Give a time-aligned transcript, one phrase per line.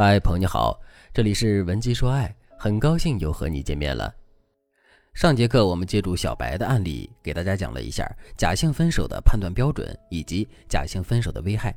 [0.00, 0.80] 嗨，朋友你好，
[1.12, 4.14] 这里是文姬说爱，很高兴又和你见面了。
[5.12, 11.74] 上节课我们借助小白的案例，给大家讲了一下假性分手的判断标准以及假性分手的危害。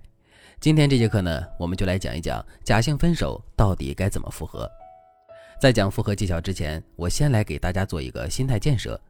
[0.60, 4.70] 今天这节课呢，我们就来讲一讲假性分手到底该怎么复合。
[5.60, 9.02] 在讲复合技巧之前，我先来给大家做一个心态建设。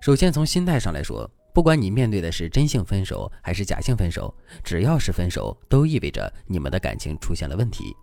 [0.00, 7.94] 首先从心态上来说，不管你面对的是真性分手还是假性分手，只要是分手，都意味着你们的感情出现了问题。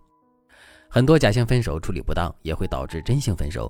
[0.94, 3.68] 很多假性分手处理不当，也会导致真性分手。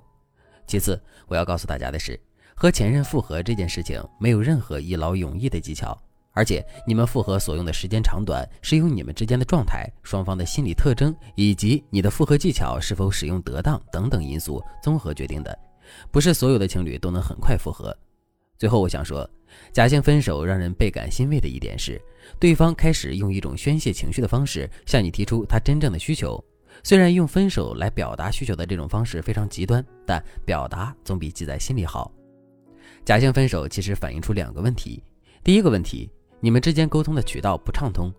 [0.67, 2.21] 其次，我要告诉大家的是，
[2.55, 5.99] 和前任复合这件事情没有任何一劳永逸的技巧，
[6.35, 15.59] 而且你们复合所用的时间长短是由你们之间的状态、双方的心理特征以及你的复合技巧是否使用得当等等因素综合决定的，
[16.11, 17.97] 不是所有的情侣都能很快复合。
[18.59, 19.27] 最后，我想说，
[19.73, 21.99] 假性分手让人倍感欣慰的一点是，
[22.39, 26.39] 对方开始用一种宣泄情绪的方式向你提出他真正的需求。
[26.83, 32.13] 虽然用分手来表达需求的这种方式非常极端，但表达总比记在心里好。
[33.05, 35.03] 假性分手其实反映出两个问题：
[35.43, 38.13] 第一个问题，你们之间沟通的渠道不畅通。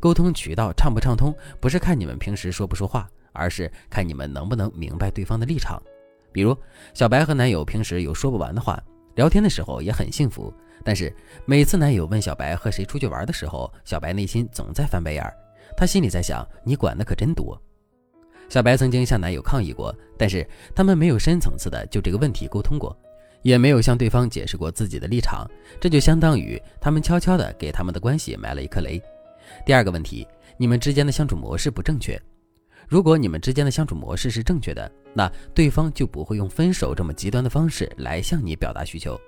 [0.00, 5.82] 沟通渠道畅不畅通，不是看你们平时说不说话，而是看你们能不能明白对方的立场。
[6.30, 6.56] 比如，
[6.94, 8.80] 小白和男友平时有说不完的话，
[9.16, 10.52] 聊天的时候也很幸福，
[10.84, 11.12] 但是
[11.44, 15.34] 每次男友问小白和谁出去玩的时候，小白内心总在翻白眼儿，
[15.76, 17.60] 他心里在想：你管的可真多。
[18.48, 22.96] 小白曾经向男友抗议过，但是他们没有深层次的就这个问题沟通过，
[23.42, 25.46] 也没有向对方解释过自己的立场，
[25.80, 29.00] 这就相当于他们悄悄的给他们的关系埋了一颗雷。
[29.66, 30.26] 第二个问题，
[30.56, 32.20] 你们之间的相处模式不正确。
[32.86, 39.18] 如果你们之间的相处模式是正确的，那对方就不会用分手这么极端的方式来向你表达需求。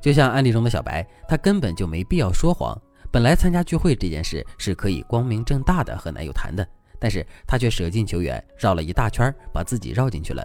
[0.00, 2.74] 就像案例中的小白，他根本就没必要说谎，
[3.10, 6.66] 本来参加聚会这件事是可以光明正大的和男友谈的。
[7.06, 10.44] 但是她却舍近求远，绕了一大圈，把自己绕进去了。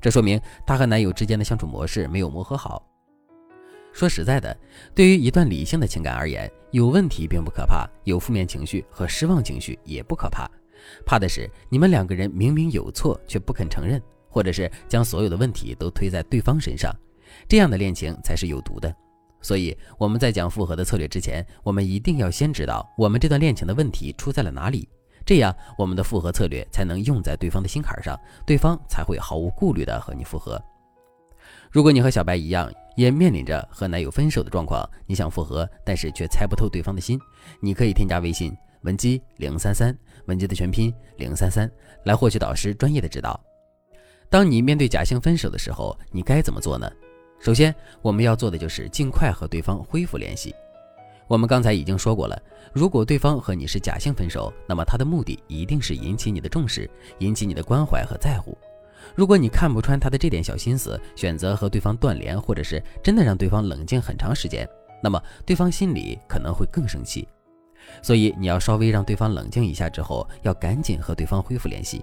[0.00, 2.82] 这说明她和男友之间的相处模式没有磨合好。
[3.92, 4.58] 说实在的，
[4.94, 10.50] 对于一段理性的情感而言，有问题并不可怕，有负面情绪和失望情绪也不可怕。
[11.04, 16.90] 怕的是你们两个人明明有错却不肯承认，或者是将所有的问题都推在对方身上，
[17.46, 18.90] 这样的恋情才是有毒的。
[19.42, 24.88] 所以我们在讲复合的策略之前，我们一定要先知道我们这段恋情的问题出在了哪里。
[25.28, 30.58] 这样，我们的复合策略才能用在对方的心坎上，对方才会毫无顾虑的和你复合。
[31.70, 37.20] 如果你和小白一样，也面临着和男友分手的状况，你想复合，但是却猜不透对方的心，
[37.60, 39.94] 你可以添加微信文姬零三三，
[40.28, 41.70] 文姬的全拼零三三，
[42.06, 43.38] 来获取导师专业的指导。
[44.30, 46.90] 当你面对假性分手的时候，你该怎么做呢？
[47.38, 50.54] 首先，我们要做的就是尽快和对方恢复联系。
[51.28, 58.56] 我们刚才已经说过了，如果对方和你是假性分手，那么他的目的一定是引起你的重视，引起你的关怀和在乎。
[59.14, 64.66] 如果你看不穿他的这点小心思，选择和对方断联，或者是真的让对方冷静很长时间，
[65.02, 67.28] 那么对方心里可能会更生气。
[68.02, 72.02] 所以你要稍微让对方冷静一下之后，要赶紧和对方恢复联系。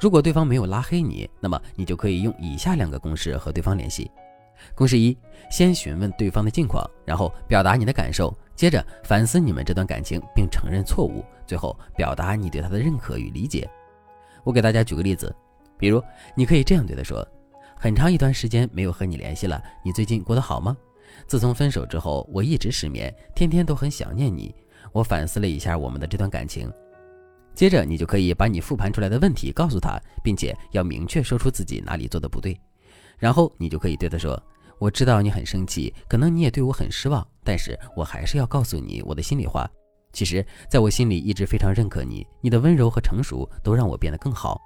[0.00, 4.10] 如果对方没有拉黑你，那么你就可以用以下两个公式和对方联系。
[4.74, 5.16] 公式一：
[5.50, 8.34] 先询问对方的近况，然后表达你的感受。
[8.54, 13.68] 接着反思你们这段感情，并承认错误，最后表达你对他的认可与理解。
[14.44, 15.34] 我给大家举个例子，
[15.76, 16.02] 比如
[16.36, 17.26] 你可以这样对他说
[17.76, 20.76] ：“很长一段时间没有和你联系了，你最近过得好吗？
[21.26, 24.54] 自从分手之后，我一直失眠，天天都很想念你。
[24.92, 26.72] 我反思了一下我们的这段感情。”
[27.54, 32.58] 接着你就可以把你复盘出来的问题告诉他，并且要明确说出自己哪里做的不对，
[33.18, 34.40] 然后你就可以对他说。
[34.78, 39.68] 我知道你很生气，可能你也对我很失望，但是我还是要告诉你我的心里话。
[40.12, 44.60] 其实，在我心里一直非常认可你，你的温柔和成熟都让我变得更好。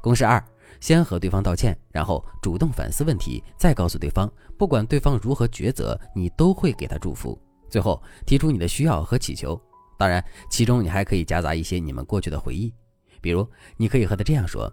[0.00, 0.42] 公式二：
[0.80, 7.36] 先和对方道歉，然后主动反思问题，再告诉对方，不管对方如何抉择，你都会给他祝福。
[7.68, 9.60] 最后提出你的需要和祈求，
[9.98, 12.72] 当然，其中你还可以夹杂一些你们过去的回忆，
[13.20, 14.72] 比如你可以和他这样说：“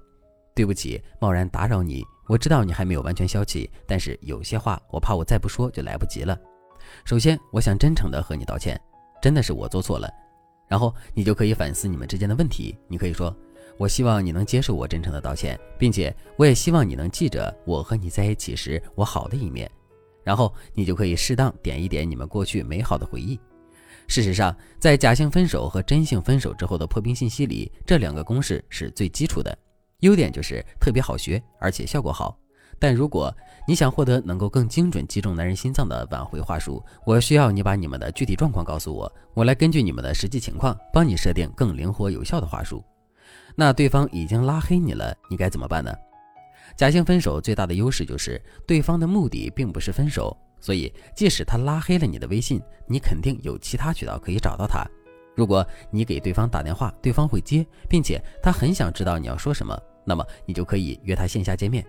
[0.53, 6.39] 对不起，贸然打扰你。”我知道你还没有完全消气，但是有些话我怕我再不说就来不及了。
[7.03, 8.79] 首先，我想真诚的和你道歉，
[9.19, 10.07] 真的是我做错了。
[10.67, 12.77] 然后你就可以反思你们之间的问题。
[12.87, 13.35] 你可以说
[13.79, 19.67] ：“我希望你能接受我真诚的道歉，并且我也希望你能记着我和你在一起时我好的一面。”
[20.23, 23.39] 然后你就可以适当点一点你们过去美好的回忆。
[24.07, 29.57] 事实上，在假性分手和真性分手之后的破冰信息里，这两个公式是最基础的。
[29.99, 32.37] 优点就是特别好学，而且效果好。
[32.81, 33.35] 但如果
[33.67, 42.83] 你想获得能够更精准击中男人心脏的挽回话术，我需要你把你们的具体状况告诉我，我来根据你们的实际情况，帮你设定更灵活有效的话术。
[43.55, 45.93] 那对方已经拉黑你了，你该怎么办呢？
[46.77, 54.85] 假性分手最大的优势就是对方的目的并不是分手，所以即使他拉黑了你的微信，你肯定有其他渠道可以找到他。
[55.35, 61.85] 如果你给对方打电话，对方会接，并且他很想知道你要说什么，那么你就可以约他线下见面。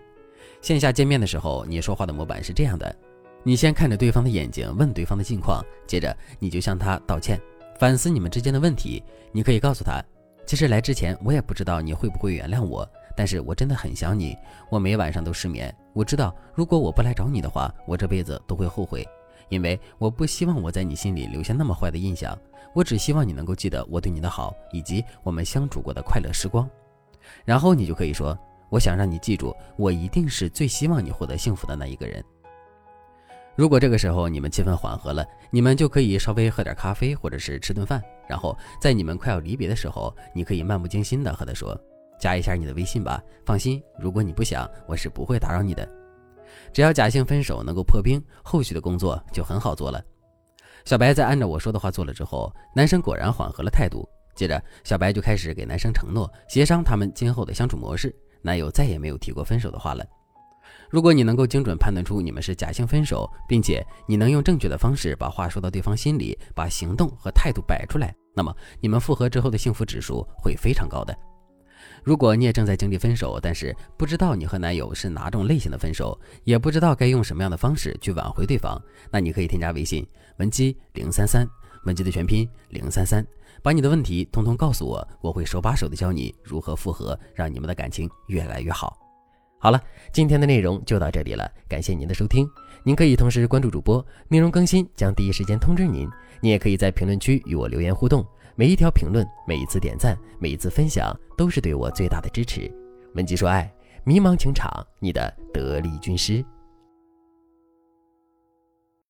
[0.61, 2.95] 线下见面的时候，你说话的模板是这样的：
[3.43, 7.41] 你先看着对方的眼睛，问对方的近况，接着你就向他道歉，
[7.79, 9.03] 反思你们之间的问题。
[9.33, 10.03] 你可以告诉他，
[10.45, 12.87] 其实来之前我也不知道你会不会原谅我，
[13.17, 14.37] 但是我真的很想你，
[14.71, 15.75] 我每晚上都失眠。
[15.93, 19.07] 我知道如果我不来找你的话，我这辈子都会后悔。
[19.49, 22.39] 因为我不希望我在你心里留下那么坏的印象，
[22.75, 26.69] 我只希望你能够记得我对你的好，以及我们相处过的快乐时光。
[27.45, 28.37] 然后你就可以说
[28.71, 32.25] ：“我想让你记住，我一定是最希望你获得幸福的那一个人。”
[33.57, 38.03] 如果这个时候你们气氛缓和了，你们就可以稍微喝点咖啡，或者是吃顿饭。
[38.29, 41.79] 然后在你们快要离别的时候，你可以漫不经心地和他说
[42.19, 45.87] ：“加一下你的微信吧，放心，如果你不想，我是不会打扰你的。”
[46.73, 50.03] 只要假性分手能够破冰，后续的工作就很好做了。
[50.85, 54.09] 小白在按照我说的话做了之后，男生果然缓和了态度。
[54.41, 58.11] 接着，小白就开始给男生承诺，协商他们今后的相处模式。
[58.41, 60.03] 男友再也没有提过分手的话了。
[60.89, 68.51] 如果你能够精准判断出你们是假性分手，并且你能用正确的方式把话说到对方心里，把行动和态度摆出来，那么
[68.81, 71.15] 你们复合之后的幸福指数会非常高的。
[72.03, 78.81] 如果你也正在经历分手，但是不知道你和男友是哪种类型的分手，也不知道该用什么样的方式去挽回对方，
[79.13, 80.07] 那你可以添加微信
[80.39, 81.47] 文姬零三三，
[81.85, 83.27] 文姬的全拼零三三，
[83.63, 88.97] 把你的问题通通告诉我，我会手把手的教你如何复合，让你们的感情越来越好。
[89.59, 89.83] 好了，
[90.13, 92.49] 今天的内容就到这里了，感谢您的收听。
[92.83, 96.09] 您可以同时关注主播，内容更新将第一时间通知您。
[96.41, 98.27] 您也可以在评论区与我留言互动。
[98.57, 102.73] 每一条评论，每一次点赞，每一次分享，都是对我最大的支持。
[103.15, 103.71] 文姬说爱，
[104.05, 106.45] 迷茫情场，你的得力军师。